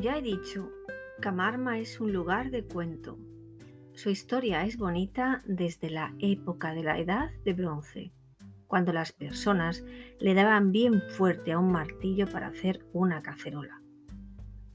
[0.00, 0.70] ya he dicho,
[1.20, 3.18] Camarma es un lugar de cuento.
[3.92, 8.12] Su historia es bonita desde la época de la Edad de Bronce,
[8.66, 9.84] cuando las personas
[10.18, 13.82] le daban bien fuerte a un martillo para hacer una cacerola.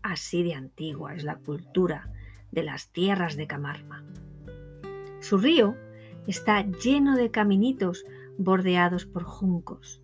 [0.03, 2.11] Así de antigua es la cultura
[2.51, 4.05] de las tierras de Camarma.
[5.21, 5.75] Su río
[6.27, 8.05] está lleno de caminitos
[8.37, 10.03] bordeados por juncos,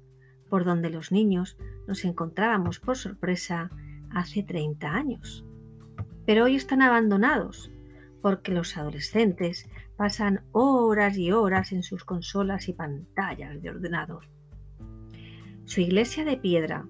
[0.49, 3.69] por donde los niños nos encontrábamos por sorpresa
[4.13, 5.45] hace 30 años.
[6.25, 7.71] Pero hoy están abandonados
[8.21, 14.25] porque los adolescentes pasan horas y horas en sus consolas y pantallas de ordenador.
[15.65, 16.85] Su iglesia de piedra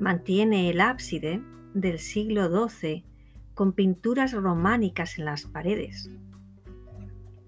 [0.00, 1.42] mantiene el ábside
[1.74, 3.04] del siglo XII
[3.54, 6.10] con pinturas románicas en las paredes.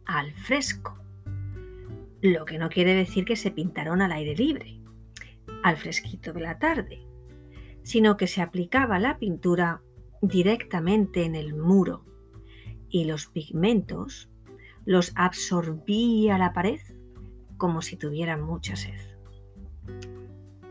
[0.04, 0.98] Al fresco.
[2.22, 4.80] Lo que no quiere decir que se pintaron al aire libre,
[5.62, 7.05] al fresquito de la tarde,
[7.86, 9.80] sino que se aplicaba la pintura
[10.20, 12.04] directamente en el muro
[12.90, 14.28] y los pigmentos
[14.84, 16.80] los absorbía la pared
[17.56, 18.98] como si tuvieran mucha sed.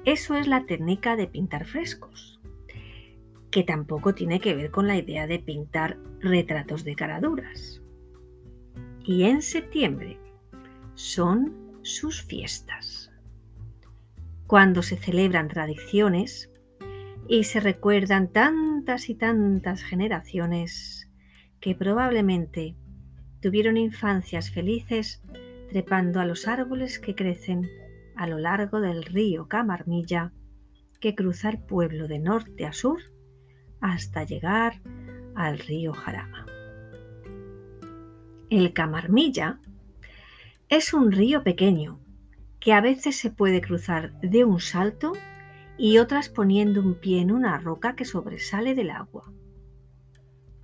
[0.04, 2.42] Eso es la técnica de pintar frescos,
[3.50, 7.82] que tampoco tiene que ver con la idea de pintar retratos de caraduras.
[9.06, 10.20] Y en septiembre
[10.96, 13.10] son sus fiestas,
[14.48, 16.52] cuando se celebran tradiciones
[17.28, 21.09] y se recuerdan tantas y tantas generaciones
[21.59, 22.76] que probablemente
[23.42, 25.22] tuvieron infancias felices
[25.70, 27.68] trepando a los árboles que crecen
[28.16, 30.31] a lo largo del río Camarmilla
[31.00, 33.00] que cruza el pueblo de norte a sur
[33.81, 34.81] hasta llegar
[35.36, 36.46] al río Jarama.
[38.50, 39.59] El Camarmilla
[40.70, 42.00] es un río pequeño
[42.59, 45.14] que a veces se puede cruzar de un salto
[45.78, 49.31] y otras poniendo un pie en una roca que sobresale del agua.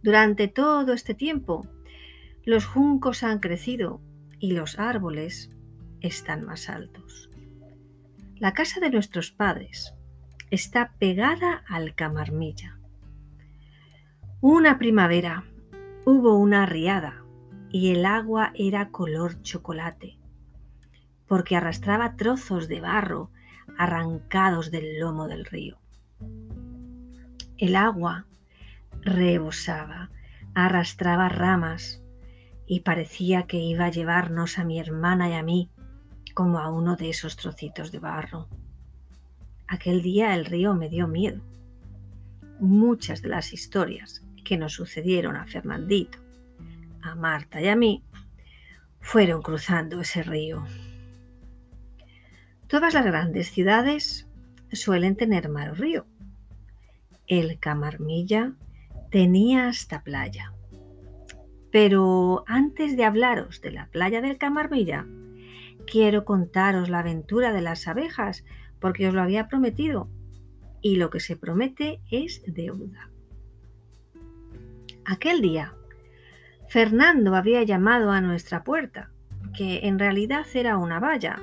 [0.03, 1.67] Durante todo este tiempo,
[2.43, 4.01] los juncos han crecido
[4.39, 5.51] y los árboles
[5.99, 7.29] están más altos.
[8.37, 9.93] La casa de nuestros padres
[10.49, 12.79] está pegada al Camarmilla.
[14.41, 15.45] Una primavera
[16.05, 17.23] hubo una riada
[17.69, 20.17] y el agua era color chocolate,
[21.27, 23.29] porque arrastraba trozos de barro
[23.77, 25.79] arrancados del lomo del río.
[27.57, 28.25] El agua
[29.01, 30.09] rebosaba,
[30.53, 32.01] arrastraba ramas
[32.65, 35.69] y parecía que iba a llevarnos a mi hermana y a mí
[36.33, 38.47] como a uno de esos trocitos de barro.
[39.67, 41.41] Aquel día el río me dio miedo.
[42.59, 46.19] Muchas de las historias que nos sucedieron a Fernandito,
[47.01, 48.03] a Marta y a mí
[48.99, 50.63] fueron cruzando ese río.
[52.71, 54.29] Todas las grandes ciudades
[54.71, 56.05] suelen tener mar o río.
[57.27, 58.53] El Camarmilla
[59.09, 60.53] tenía hasta playa.
[61.69, 65.05] Pero antes de hablaros de la playa del Camarmilla,
[65.85, 68.45] quiero contaros la aventura de las abejas,
[68.79, 70.07] porque os lo había prometido.
[70.81, 73.09] Y lo que se promete es deuda.
[75.03, 75.73] Aquel día,
[76.69, 79.11] Fernando había llamado a nuestra puerta,
[79.57, 81.41] que en realidad era una valla,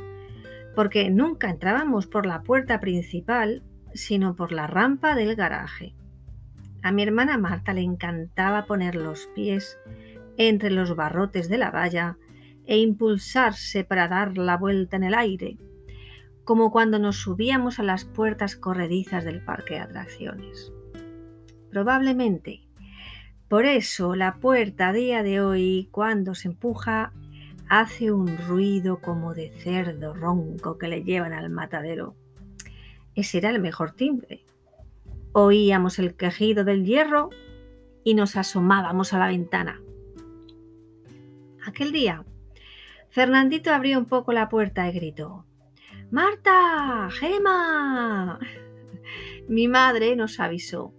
[0.79, 5.97] porque nunca entrábamos por la puerta principal, sino por la rampa del garaje.
[6.85, 9.77] A mi hermana Marta le encantaba poner los pies
[10.37, 12.17] entre los barrotes de la valla
[12.65, 15.57] e impulsarse para dar la vuelta en el aire,
[16.45, 20.73] como cuando nos subíamos a las puertas corredizas del parque de atracciones.
[21.73, 22.69] Probablemente
[23.49, 27.15] por eso la puerta a día de hoy, cuando se empuja,
[27.69, 32.15] hace un ruido como de cerdo ronco que le llevan al matadero.
[33.15, 34.45] Ese era el mejor timbre.
[35.33, 37.31] Oíamos el quejido del hierro
[38.05, 39.81] y nos asomábamos a la ventana.
[41.67, 42.25] Aquel día,
[43.11, 45.45] Fernandito abrió un poco la puerta y gritó,
[46.11, 48.39] Marta, Gema.
[49.49, 50.95] Mi madre nos avisó,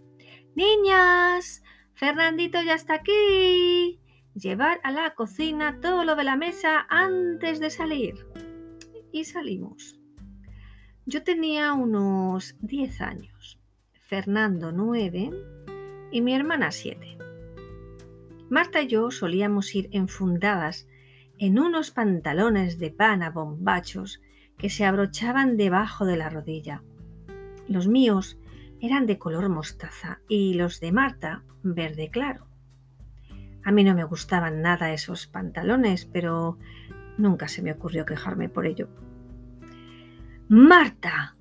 [0.56, 1.64] Niñas,
[1.94, 4.00] Fernandito ya está aquí
[4.34, 8.28] llevar a la cocina todo lo de la mesa antes de salir.
[9.12, 10.00] Y salimos.
[11.06, 13.60] Yo tenía unos 10 años,
[14.08, 15.32] Fernando 9
[16.12, 17.18] y mi hermana 7.
[18.50, 20.88] Marta y yo solíamos ir enfundadas
[21.38, 24.22] en unos pantalones de pana bombachos
[24.58, 26.84] que se abrochaban debajo de la rodilla.
[27.68, 28.38] Los míos
[28.82, 32.49] eran de color mostaza y los de Marta verde claro.
[33.70, 36.58] A mí no me gustaban nada esos pantalones, pero
[37.20, 38.90] nunca se me ocurrió quejarme por ello.
[40.48, 41.36] Marta,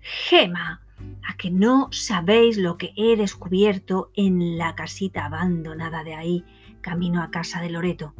[0.00, 0.80] Gema,
[1.28, 6.44] ¿A que no sabéis lo que he descubierto en la casita abandonada de ahí,
[6.80, 8.14] camino a casa de Loreto?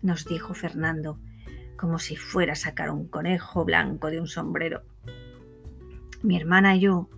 [0.00, 1.18] Nos dijo Fernando,
[1.76, 4.84] como si fuera a sacar un conejo blanco de un sombrero.
[6.22, 7.10] Mi hermana y yo,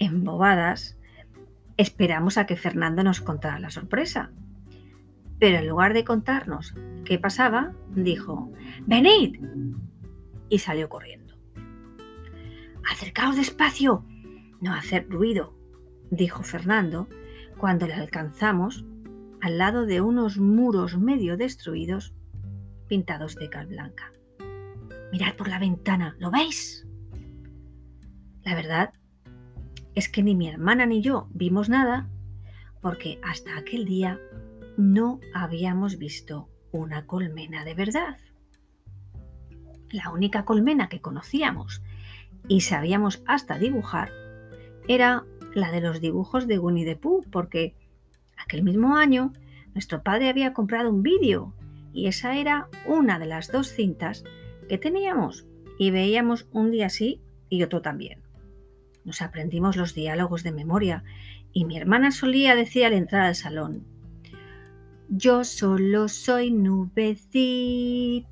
[0.00, 0.98] embobadas,
[1.76, 4.32] esperamos a que Fernando nos contara la sorpresa.
[5.38, 8.52] Pero en lugar de contarnos qué pasaba, dijo,
[8.86, 9.40] ¡Venid!
[10.48, 11.34] y salió corriendo.
[12.90, 14.04] Acercaos despacio,
[14.60, 15.54] no hacer ruido,
[16.10, 17.08] dijo Fernando
[17.56, 18.84] cuando le alcanzamos
[19.40, 22.14] al lado de unos muros medio destruidos
[22.88, 24.12] pintados de cal blanca.
[25.12, 26.86] Mirad por la ventana, ¿lo veis?
[28.42, 28.92] La verdad
[29.94, 32.08] es que ni mi hermana ni yo vimos nada
[32.80, 34.20] porque hasta aquel día
[34.76, 38.18] no habíamos visto una colmena de verdad.
[39.90, 41.82] La única colmena que conocíamos
[42.48, 44.10] y sabíamos hasta dibujar
[44.88, 45.24] era
[45.54, 47.74] la de los dibujos de Winnie the Pooh, porque
[48.36, 49.32] aquel mismo año
[49.72, 51.54] nuestro padre había comprado un vídeo
[51.92, 54.24] y esa era una de las dos cintas
[54.68, 55.46] que teníamos
[55.78, 58.20] y veíamos un día sí y otro también.
[59.04, 61.04] Nos aprendimos los diálogos de memoria
[61.52, 63.86] y mi hermana solía decir al entrar al salón,
[65.16, 68.24] yo solo soy nubecita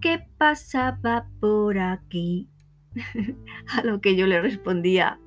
[0.00, 2.48] que pasaba por aquí.
[3.76, 5.20] A lo que yo le respondía,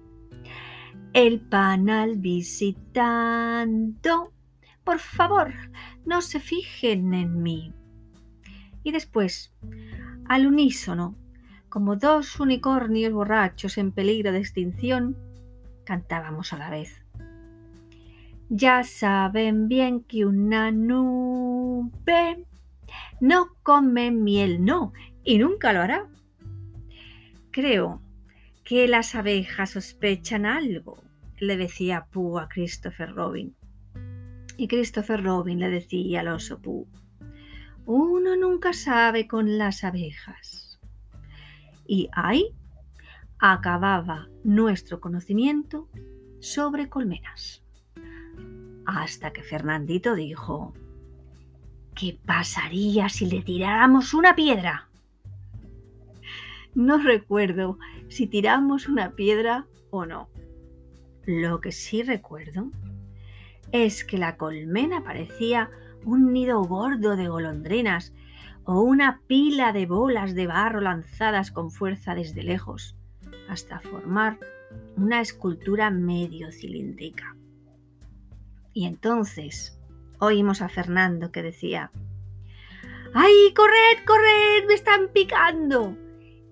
[1.13, 2.73] el panal visitando,
[4.83, 5.53] por favor,
[6.05, 7.71] no se fijen en mí.
[8.81, 9.53] Y después,
[10.27, 11.15] al unísono,
[11.69, 15.15] como dos unicornios borrachos en peligro de extinción,
[15.85, 17.02] cantábamos a la vez.
[18.49, 22.45] Ya saben bien que una nube
[23.19, 24.93] no come miel, no,
[25.23, 26.07] y nunca lo hará.
[27.51, 28.01] Creo
[28.63, 31.01] que las abejas sospechan algo,
[31.39, 33.55] le decía Pooh a Christopher Robin.
[34.57, 36.87] Y Christopher Robin le decía al oso Pooh,
[37.85, 40.79] uno nunca sabe con las abejas.
[41.85, 42.55] Y ahí
[43.39, 45.89] acababa nuestro conocimiento
[46.39, 47.63] sobre colmenas
[48.85, 50.73] hasta que Fernandito dijo,
[51.95, 54.89] ¿qué pasaría si le tiráramos una piedra?
[56.75, 57.77] No recuerdo
[58.07, 60.29] si tiramos una piedra o no.
[61.25, 62.71] Lo que sí recuerdo
[63.71, 65.69] es que la colmena parecía
[66.03, 68.13] un nido gordo de golondrinas
[68.65, 72.95] o una pila de bolas de barro lanzadas con fuerza desde lejos,
[73.49, 74.39] hasta formar
[74.95, 77.35] una escultura medio cilíndrica.
[78.73, 79.77] Y entonces
[80.19, 81.91] oímos a Fernando que decía,
[83.13, 84.67] ¡Ay, corred, corred!
[84.67, 85.95] ¡Me están picando!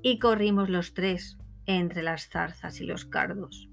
[0.03, 3.69] Y corrimos los tres entre las zarzas y los cardos.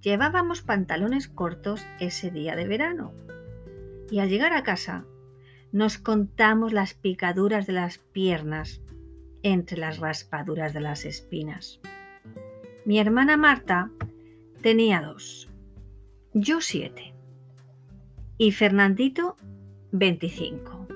[0.00, 3.12] Llevábamos pantalones cortos ese día de verano.
[4.10, 5.04] Y al llegar a casa
[5.70, 8.80] nos contamos las picaduras de las piernas
[9.42, 11.80] entre las raspaduras de las espinas.
[12.84, 13.90] Mi hermana Marta
[14.62, 15.48] tenía dos,
[16.32, 17.17] yo siete
[18.38, 19.36] y Fernandito
[19.90, 20.86] 25.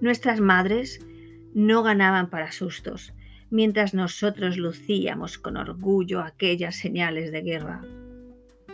[0.00, 1.06] Nuestras madres
[1.54, 3.14] no ganaban para sustos,
[3.48, 7.82] mientras nosotros lucíamos con orgullo aquellas señales de guerra.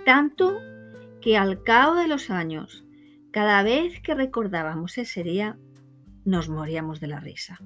[0.06, 0.58] Tanto
[1.20, 2.84] que al cabo de los años,
[3.32, 5.58] cada vez que recordábamos ese día,
[6.24, 7.60] nos moríamos de la risa.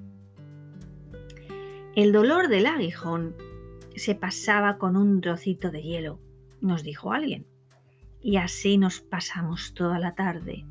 [1.95, 3.35] El dolor del aguijón
[3.95, 6.19] se pasaba con un trocito de hielo,
[6.59, 7.50] nos dijo alguien.
[8.21, 10.65] Y así nos pasamos toda la tarde,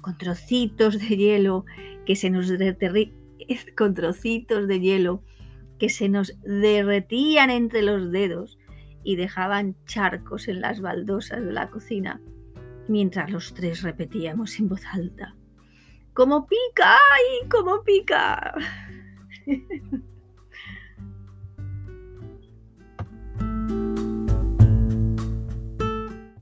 [0.00, 1.64] con trocitos de hielo
[2.06, 2.50] que se nos
[3.76, 5.22] con trocitos de hielo
[5.78, 8.58] que se nos derretían entre los dedos
[9.04, 12.20] y dejaban charcos en las baldosas de la cocina,
[12.88, 15.34] mientras los tres repetíamos en voz alta,
[16.18, 16.96] ¡Cómo pica!
[16.96, 18.54] ¡Ay, cómo pica!